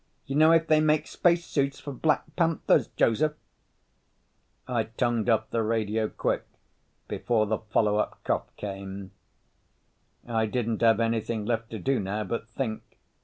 You 0.25 0.33
know 0.35 0.51
if 0.51 0.65
they 0.65 0.81
make 0.81 1.05
spacesuits 1.05 1.79
for 1.79 1.93
black 1.93 2.23
panthers, 2.35 2.87
Joseph?" 2.97 3.35
I 4.67 4.85
tongued 4.85 5.29
off 5.29 5.51
the 5.51 5.61
radio 5.61 6.09
quick, 6.09 6.43
before 7.07 7.45
the 7.45 7.59
follow 7.59 7.97
up 7.97 8.19
cough 8.23 8.47
came. 8.55 9.11
I 10.27 10.47
didn't 10.47 10.81
have 10.81 10.99
anything 10.99 11.45
left 11.45 11.69
to 11.69 11.77
do 11.77 11.99
now 11.99 12.23
but 12.23 12.47
think. 12.49 12.81